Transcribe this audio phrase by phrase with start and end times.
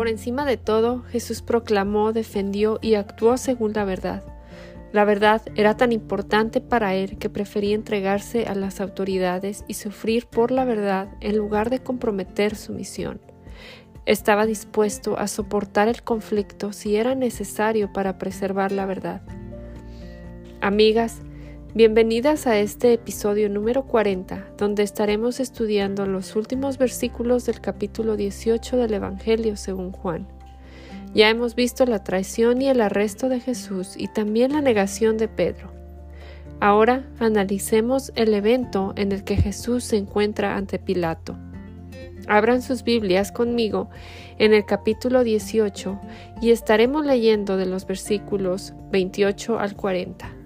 [0.00, 4.22] Por encima de todo, Jesús proclamó, defendió y actuó según la verdad.
[4.92, 10.24] La verdad era tan importante para él que prefería entregarse a las autoridades y sufrir
[10.24, 13.20] por la verdad en lugar de comprometer su misión.
[14.06, 19.20] Estaba dispuesto a soportar el conflicto si era necesario para preservar la verdad.
[20.62, 21.20] Amigas,
[21.74, 28.76] bienvenidas a este episodio número 40, donde estaremos estudiando los últimos versículos del capítulo 18
[28.76, 30.26] del Evangelio según Juan.
[31.14, 35.28] Ya hemos visto la traición y el arresto de Jesús y también la negación de
[35.28, 35.72] Pedro.
[36.58, 41.36] Ahora analicemos el evento en el que Jesús se encuentra ante Pilato.
[42.26, 43.90] Abran sus Biblias conmigo
[44.38, 46.00] en el capítulo 18
[46.42, 50.39] y estaremos leyendo de los versículos 28 al 40.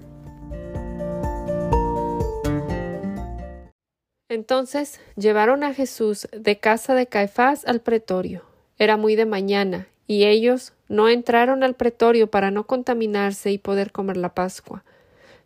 [4.34, 8.42] Entonces llevaron a Jesús de casa de Caifás al pretorio.
[8.80, 13.92] Era muy de mañana y ellos no entraron al pretorio para no contaminarse y poder
[13.92, 14.84] comer la Pascua.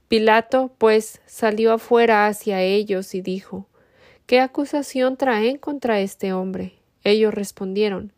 [0.09, 3.67] Pilato, pues, salió afuera hacia ellos y dijo
[4.25, 6.73] ¿Qué acusación traen contra este hombre?
[7.05, 8.15] Ellos respondieron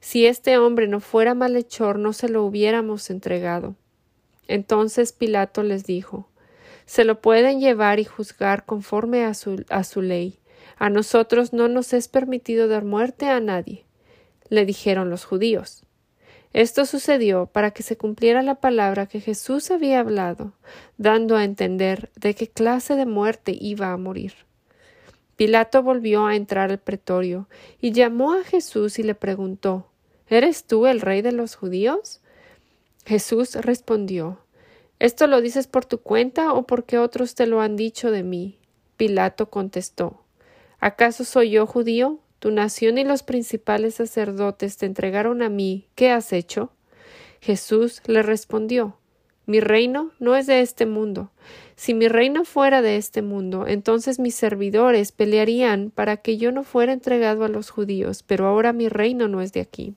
[0.00, 3.74] Si este hombre no fuera malhechor, no se lo hubiéramos entregado.
[4.48, 6.28] Entonces Pilato les dijo
[6.90, 10.40] Se lo pueden llevar y juzgar conforme a su, a su ley.
[10.76, 13.84] A nosotros no nos es permitido dar muerte a nadie
[14.48, 15.84] le dijeron los judíos.
[16.52, 20.52] Esto sucedió para que se cumpliera la palabra que Jesús había hablado,
[20.98, 24.32] dando a entender de qué clase de muerte iba a morir.
[25.36, 27.48] Pilato volvió a entrar al pretorio
[27.80, 29.86] y llamó a Jesús y le preguntó
[30.26, 32.20] ¿Eres tú el rey de los judíos?
[33.06, 34.40] Jesús respondió
[35.00, 38.58] ¿Esto lo dices por tu cuenta o porque otros te lo han dicho de mí?
[38.98, 40.20] Pilato contestó
[40.78, 42.20] ¿Acaso soy yo judío?
[42.38, 45.88] Tu nación y los principales sacerdotes te entregaron a mí.
[45.94, 46.70] ¿Qué has hecho?
[47.40, 48.98] Jesús le respondió
[49.46, 51.30] Mi reino no es de este mundo.
[51.76, 56.62] Si mi reino fuera de este mundo, entonces mis servidores pelearían para que yo no
[56.62, 59.94] fuera entregado a los judíos, pero ahora mi reino no es de aquí.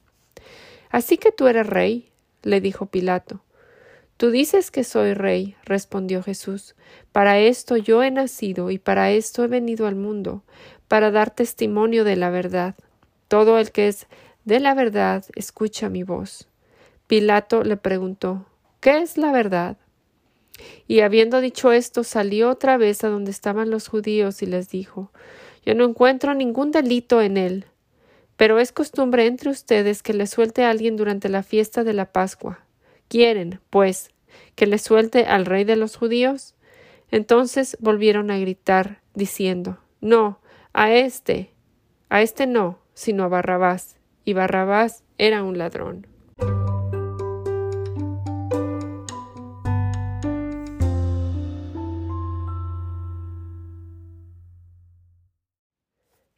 [0.89, 2.09] Así que tú eres rey,
[2.41, 3.41] le dijo Pilato.
[4.23, 6.75] Tú dices que soy rey, respondió Jesús.
[7.11, 10.43] Para esto yo he nacido y para esto he venido al mundo,
[10.87, 12.75] para dar testimonio de la verdad.
[13.27, 14.07] Todo el que es
[14.45, 16.47] de la verdad escucha mi voz.
[17.05, 18.45] Pilato le preguntó
[18.79, 19.75] ¿Qué es la verdad?
[20.87, 25.11] Y habiendo dicho esto, salió otra vez a donde estaban los judíos y les dijo
[25.65, 27.65] Yo no encuentro ningún delito en él.
[28.37, 32.13] Pero es costumbre entre ustedes que le suelte a alguien durante la fiesta de la
[32.13, 32.61] Pascua.
[33.09, 34.12] ¿Quieren, pues,
[34.55, 36.55] que le suelte al rey de los judíos?
[37.11, 40.39] Entonces volvieron a gritar, diciendo No,
[40.73, 41.51] a este,
[42.09, 46.07] a este no, sino a Barrabás, y Barrabás era un ladrón.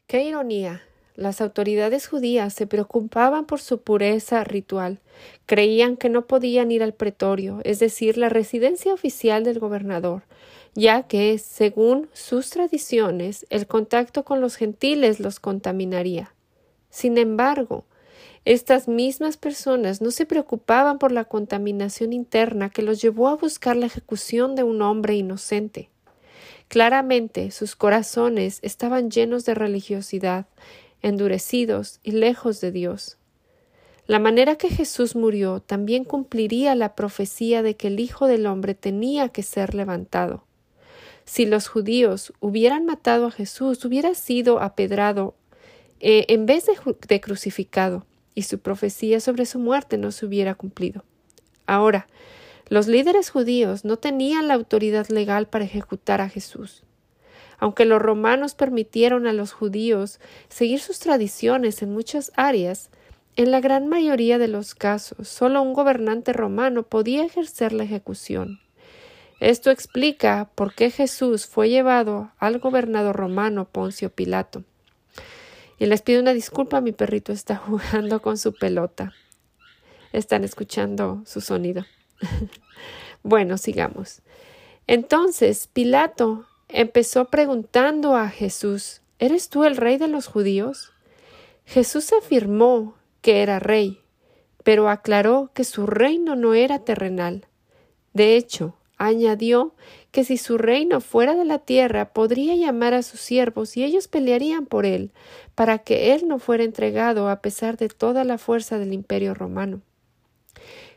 [0.07, 0.83] Qué ironía.
[1.15, 4.99] Las autoridades judías se preocupaban por su pureza ritual.
[5.45, 10.23] Creían que no podían ir al pretorio, es decir, la residencia oficial del gobernador,
[10.73, 16.33] ya que, según sus tradiciones, el contacto con los gentiles los contaminaría.
[16.89, 17.85] Sin embargo,
[18.43, 23.77] estas mismas personas no se preocupaban por la contaminación interna que los llevó a buscar
[23.77, 25.89] la ejecución de un hombre inocente.
[26.67, 30.45] Claramente sus corazones estaban llenos de religiosidad,
[31.05, 33.17] endurecidos y lejos de Dios.
[34.07, 38.73] La manera que Jesús murió también cumpliría la profecía de que el Hijo del Hombre
[38.73, 40.45] tenía que ser levantado.
[41.23, 45.35] Si los judíos hubieran matado a Jesús, hubiera sido apedrado
[45.99, 46.73] eh, en vez de,
[47.07, 48.05] de crucificado,
[48.35, 51.03] y su profecía sobre su muerte no se hubiera cumplido.
[51.67, 52.07] Ahora,
[52.67, 56.84] los líderes judíos no tenían la autoridad legal para ejecutar a Jesús.
[57.57, 62.89] Aunque los romanos permitieron a los judíos seguir sus tradiciones en muchas áreas,
[63.37, 68.59] en la gran mayoría de los casos solo un gobernante romano podía ejercer la ejecución.
[69.41, 74.63] Esto explica por qué Jesús fue llevado al gobernador romano Poncio Pilato.
[75.77, 79.13] Y les pido una disculpa, mi perrito está jugando con su pelota.
[80.13, 81.85] Están escuchando su sonido.
[83.23, 84.21] bueno, sigamos.
[84.87, 90.91] Entonces Pilato empezó preguntando a Jesús ¿Eres tú el rey de los judíos?
[91.63, 94.01] Jesús afirmó que era rey,
[94.63, 97.47] pero aclaró que su reino no era terrenal.
[98.13, 99.73] De hecho, añadió
[100.11, 104.09] que si su reino fuera de la tierra podría llamar a sus siervos y ellos
[104.09, 105.11] pelearían por él,
[105.55, 109.81] para que él no fuera entregado a pesar de toda la fuerza del imperio romano.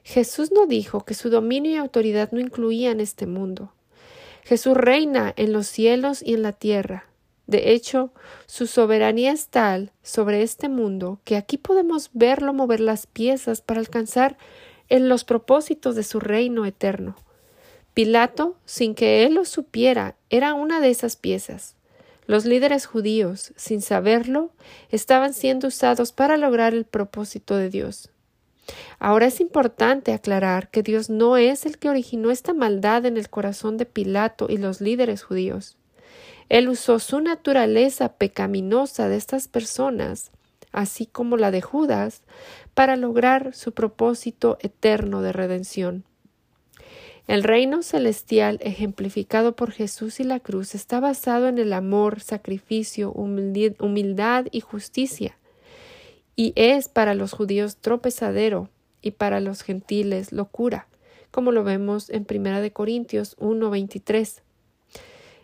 [0.03, 3.73] Jesús no dijo que su dominio y autoridad no incluían este mundo.
[4.45, 7.07] Jesús reina en los cielos y en la tierra.
[7.47, 8.13] De hecho,
[8.47, 13.81] su soberanía es tal sobre este mundo que aquí podemos verlo mover las piezas para
[13.81, 14.37] alcanzar
[14.89, 17.17] en los propósitos de su reino eterno.
[17.95, 21.75] Pilato, sin que él lo supiera, era una de esas piezas.
[22.27, 24.51] Los líderes judíos, sin saberlo,
[24.91, 28.11] estaban siendo usados para lograr el propósito de Dios.
[28.99, 33.29] Ahora es importante aclarar que Dios no es el que originó esta maldad en el
[33.29, 35.77] corazón de Pilato y los líderes judíos.
[36.49, 40.31] Él usó su naturaleza pecaminosa de estas personas,
[40.73, 42.23] así como la de Judas,
[42.75, 46.05] para lograr su propósito eterno de redención.
[47.27, 53.13] El reino celestial ejemplificado por Jesús y la cruz está basado en el amor, sacrificio,
[53.13, 55.37] humildad y justicia
[56.39, 58.71] y es para los judíos tropezadero
[59.03, 60.87] y para los gentiles locura,
[61.33, 64.43] como lo vemos en Primera de Corintios 1:23.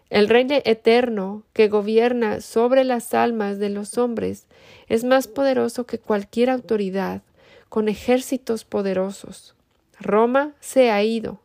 [0.08, 4.46] El Rey eterno que gobierna sobre las almas de los hombres
[4.86, 7.22] es más poderoso que cualquier autoridad,
[7.68, 9.56] con ejércitos poderosos.
[9.98, 11.40] Roma se ha ido,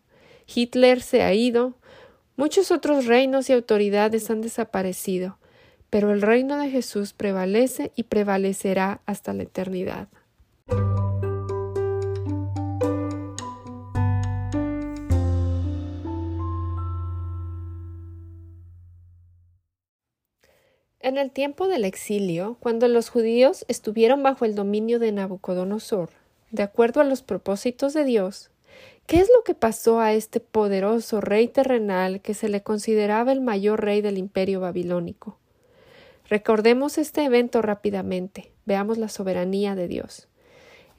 [0.45, 1.73] Hitler se ha ido,
[2.35, 5.39] muchos otros reinos y autoridades han desaparecido,
[5.89, 10.07] pero el reino de Jesús prevalece y prevalecerá hasta la eternidad.
[21.01, 26.09] En el tiempo del exilio, cuando los judíos estuvieron bajo el dominio de Nabucodonosor,
[26.51, 28.51] de acuerdo a los propósitos de Dios,
[29.07, 33.41] ¿qué es lo que pasó a este poderoso rey terrenal que se le consideraba el
[33.41, 35.38] mayor rey del imperio babilónico?
[36.29, 38.51] Recordemos este evento rápidamente.
[38.65, 40.27] Veamos la soberanía de Dios.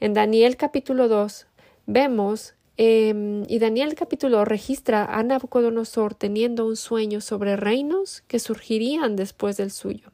[0.01, 1.47] En Daniel capítulo 2
[1.85, 9.15] vemos em, y Daniel capítulo registra a Nabucodonosor teniendo un sueño sobre reinos que surgirían
[9.15, 10.11] después del suyo.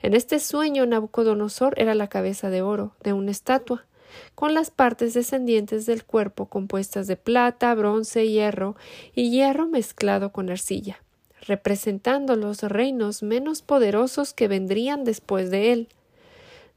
[0.00, 3.86] En este sueño Nabucodonosor era la cabeza de oro de una estatua,
[4.34, 8.74] con las partes descendientes del cuerpo compuestas de plata, bronce, hierro
[9.14, 11.00] y hierro mezclado con arcilla
[11.42, 15.88] representando los reinos menos poderosos que vendrían después de él.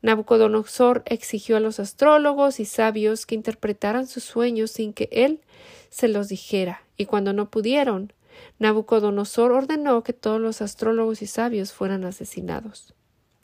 [0.01, 5.41] Nabucodonosor exigió a los astrólogos y sabios que interpretaran sus sueños sin que él
[5.89, 8.13] se los dijera, y cuando no pudieron,
[8.59, 12.93] Nabucodonosor ordenó que todos los astrólogos y sabios fueran asesinados.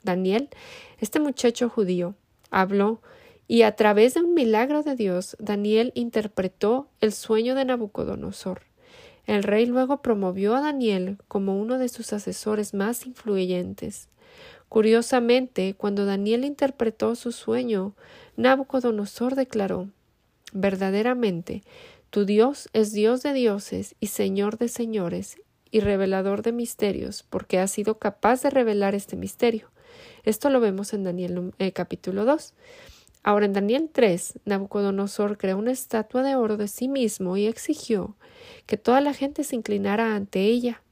[0.02, 0.50] Daniel,
[0.98, 2.14] este muchacho judío,
[2.50, 3.00] habló
[3.48, 8.62] y a través de un milagro de Dios, Daniel interpretó el sueño de Nabucodonosor.
[9.26, 14.08] El rey luego promovió a Daniel como uno de sus asesores más influyentes.
[14.68, 17.94] Curiosamente, cuando Daniel interpretó su sueño,
[18.36, 19.88] Nabucodonosor declaró
[20.52, 21.62] Verdaderamente,
[22.10, 25.36] tu Dios es Dios de dioses y Señor de señores
[25.70, 29.70] y revelador de misterios, porque ha sido capaz de revelar este misterio.
[30.22, 32.54] Esto lo vemos en Daniel eh, capítulo 2.
[33.24, 38.16] Ahora en Daniel 3, Nabucodonosor creó una estatua de oro de sí mismo y exigió
[38.66, 40.82] que toda la gente se inclinara ante ella.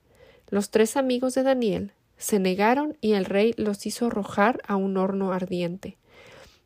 [0.48, 4.96] Los tres amigos de Daniel se negaron y el rey los hizo arrojar a un
[4.96, 5.96] horno ardiente.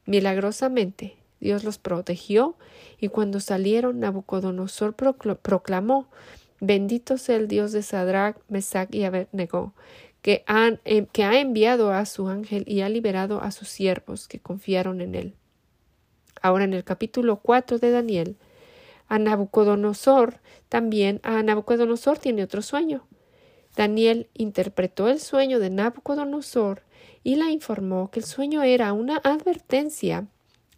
[0.05, 2.57] Milagrosamente Dios los protegió
[3.01, 6.09] y cuando salieron Nabucodonosor proclamó
[6.61, 9.75] Bendito sea el Dios de Sadrach, Mesach y Abednego,
[10.23, 10.45] que,
[10.85, 15.01] eh, que ha enviado a su ángel y ha liberado a sus siervos que confiaron
[15.01, 15.35] en él.
[16.45, 18.37] Ahora en el capítulo 4 de Daniel,
[19.09, 23.07] a Nabucodonosor también a Nabucodonosor tiene otro sueño.
[23.75, 26.83] Daniel interpretó el sueño de Nabucodonosor
[27.23, 30.27] y la informó que el sueño era una advertencia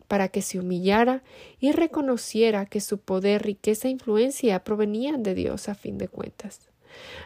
[0.07, 1.25] para que se humillara
[1.59, 6.71] y reconociera que su poder, riqueza e influencia provenían de Dios a fin de cuentas.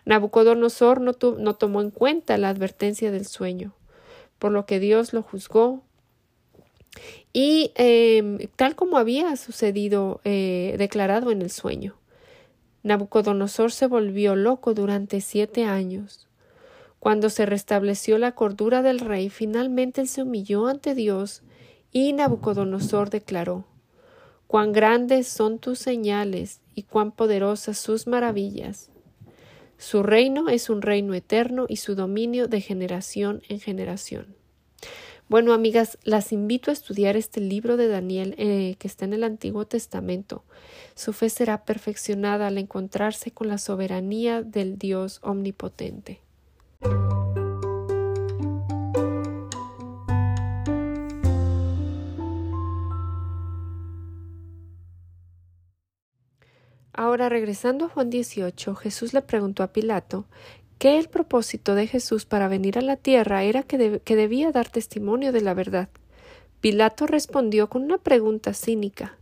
[0.06, 3.74] Nabucodonosor no, no tomó en cuenta la advertencia del sueño,
[4.38, 5.82] por lo que Dios lo juzgó
[7.32, 11.96] y em, tal como había sucedido eh, declarado en el sueño.
[12.82, 16.28] Nabucodonosor se volvió loco durante siete años.
[16.98, 21.42] Cuando se restableció la cordura del rey, finalmente él se humilló ante Dios
[21.92, 23.64] y Nabucodonosor declaró
[24.46, 28.90] Cuán grandes son tus señales y cuán poderosas sus maravillas.
[29.78, 34.39] Su reino es un reino eterno y su dominio de generación en generación.
[35.30, 39.22] Bueno, amigas, las invito a estudiar este libro de Daniel eh, que está en el
[39.22, 40.42] Antiguo Testamento.
[40.96, 46.20] Su fe será perfeccionada al encontrarse con la soberanía del Dios omnipotente.
[56.92, 60.26] Ahora, regresando a Juan 18, Jesús le preguntó a Pilato
[60.80, 64.70] que el propósito de Jesús para venir a la tierra era que, que debía dar
[64.70, 65.90] testimonio de la verdad.
[66.62, 69.18] Pilato respondió con una pregunta cínica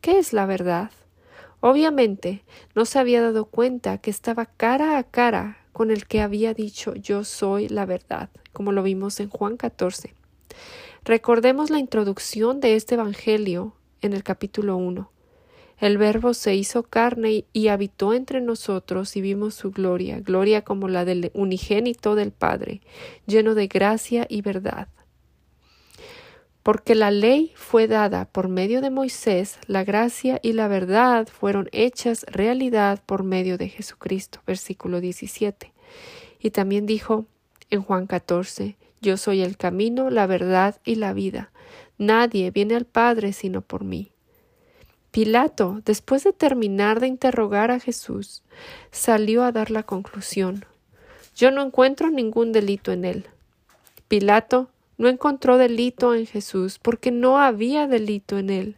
[0.00, 0.92] ¿Qué es la verdad?
[1.58, 2.44] Obviamente
[2.76, 6.94] no se había dado cuenta que estaba cara a cara con el que había dicho
[6.94, 10.14] yo soy la verdad, como lo vimos en Juan 14.
[11.04, 15.10] Recordemos la introducción de este Evangelio en el capítulo 1.
[15.80, 20.88] El Verbo se hizo carne y habitó entre nosotros y vimos su gloria, gloria como
[20.88, 22.82] la del unigénito del Padre,
[23.26, 24.88] lleno de gracia y verdad.
[26.62, 31.70] Porque la ley fue dada por medio de Moisés, la gracia y la verdad fueron
[31.72, 34.40] hechas realidad por medio de Jesucristo.
[34.46, 35.72] Versículo 17.
[36.40, 37.24] Y también dijo
[37.70, 41.50] en Juan 14, Yo soy el camino, la verdad y la vida.
[41.96, 44.12] Nadie viene al Padre sino por mí.
[45.10, 48.42] Pilato, después de terminar de interrogar a Jesús,
[48.92, 50.64] salió a dar la conclusión.
[51.34, 53.26] Yo no encuentro ningún delito en él.
[54.06, 58.76] Pilato no encontró delito en Jesús porque no había delito en él.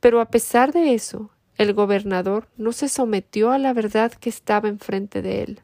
[0.00, 4.68] Pero a pesar de eso, el gobernador no se sometió a la verdad que estaba
[4.68, 5.60] enfrente de él.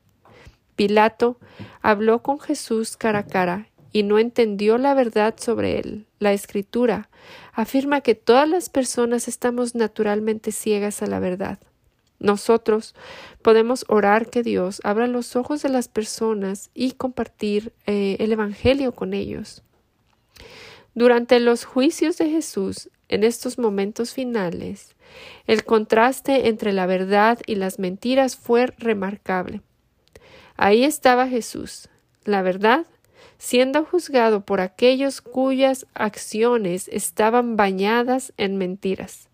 [0.76, 1.38] Pilato
[1.80, 6.06] habló con Jesús cara a cara y no entendió la verdad sobre él.
[6.24, 7.10] La escritura
[7.52, 11.58] afirma que todas las personas estamos naturalmente ciegas a la verdad.
[12.18, 12.94] Nosotros
[13.42, 18.92] podemos orar que Dios abra los ojos de las personas y compartir eh, el Evangelio
[18.92, 19.62] con ellos.
[20.94, 24.96] Durante los juicios de Jesús, en estos momentos finales,
[25.46, 29.60] el contraste entre la verdad y las mentiras fue remarcable.
[30.56, 31.90] Ahí estaba Jesús,
[32.24, 32.86] la verdad
[33.44, 39.28] siendo juzgado por aquellos cuyas acciones estaban bañadas en mentiras.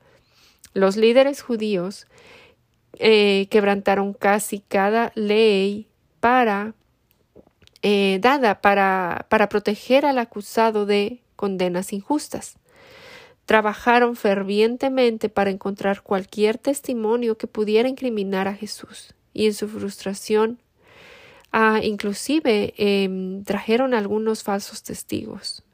[0.74, 2.08] Los líderes judíos
[2.98, 5.86] eh, quebrantaron casi cada ley
[6.18, 6.74] para
[7.82, 12.56] eh, dada para, para proteger al acusado de condenas injustas.
[13.44, 20.58] Trabajaron fervientemente para encontrar cualquier testimonio que pudiera incriminar a Jesús, y en su frustración
[21.52, 25.64] Ah, inclusive em, trajeron algunos falsos testigos.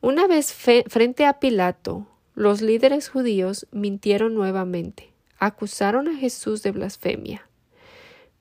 [0.00, 7.48] Una vez frente a Pilato, los líderes judíos mintieron nuevamente, acusaron a Jesús de blasfemia.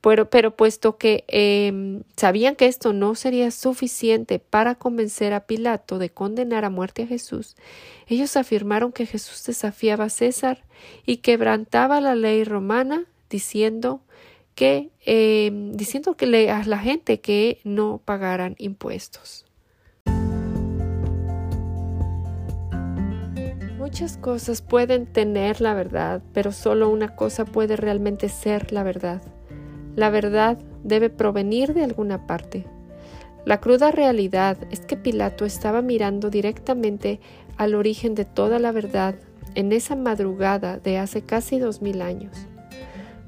[0.02, 6.00] Pero, pero puesto que em, sabían que esto no sería suficiente para convencer a Pilato
[6.00, 7.56] de condenar a muerte a Jesús,
[8.08, 10.64] ellos afirmaron que Jesús desafiaba a César
[11.06, 14.02] y quebrantaba la ley romana, diciendo
[14.56, 19.46] que eh, diciendo que le, a la gente que no pagaran impuestos.
[23.78, 29.22] Muchas cosas pueden tener la verdad, pero solo una cosa puede realmente ser la verdad.
[29.96, 32.66] La verdad debe provenir de alguna parte.
[33.44, 37.20] La cruda realidad es que Pilato estaba mirando directamente
[37.58, 39.16] al origen de toda la verdad
[39.56, 42.48] en esa madrugada de hace casi dos mil años.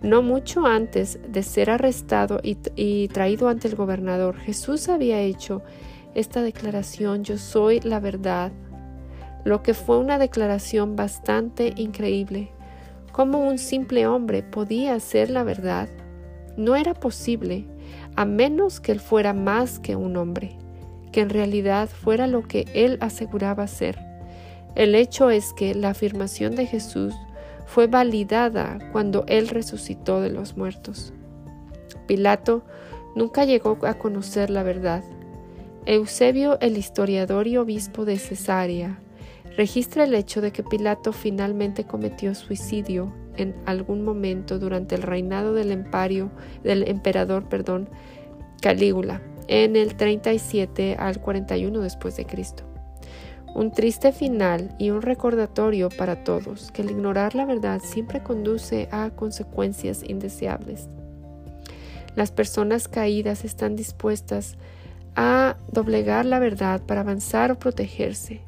[0.03, 5.61] No mucho antes de ser arrestado y, traído ante el gobernador, Jesús había hecho
[6.13, 8.51] esta declaración, yo soy la verdad,
[9.45, 12.51] lo que fue una declaración bastante increíble.
[13.13, 15.87] ¿Cómo un simple hombre podía ser la verdad?
[16.57, 17.65] No era posible,
[18.17, 20.57] a menos que él fuera más que un hombre,
[21.13, 23.97] que en realidad fuera lo que él aseguraba ser.
[24.75, 27.13] El hecho es que la afirmación de Jesús
[27.65, 31.13] fue validada cuando Él resucitó de los muertos.
[32.07, 32.63] Pilato
[33.15, 35.03] nunca llegó a conocer la verdad.
[35.85, 38.99] Eusebio, el historiador y obispo de Cesarea,
[39.57, 45.53] registra el hecho de que Pilato finalmente cometió suicidio en algún momento durante el reinado
[45.53, 45.85] del,
[46.63, 47.89] del emperador perdón,
[48.61, 52.72] Calígula en el 37 al 41 después de Cristo
[53.53, 58.89] un triste final y un recordatorio para todos que el ignorar la verdad siempre conduce
[58.91, 60.89] a consecuencias indeseables.
[62.15, 64.57] Las personas caídas están dispuestas
[65.15, 68.41] a doblegar la verdad para avanzar o protegerse.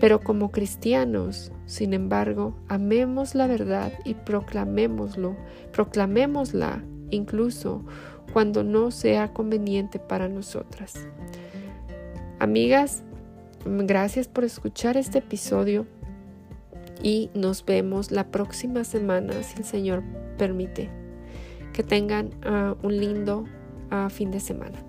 [0.00, 5.36] Pero como cristianos, sin embargo, amemos la verdad y proclamémoslo,
[5.72, 7.84] proclamémosla incluso
[8.32, 10.94] cuando no sea conveniente para nosotras.
[12.38, 13.02] Amigas,
[13.68, 15.86] gracias por escuchar este episodio
[17.02, 20.02] y nos vemos la próxima semana si el Señor
[20.36, 20.90] permite.
[21.72, 23.44] Que tengan ah, un lindo
[23.90, 24.87] ah, fin de semana.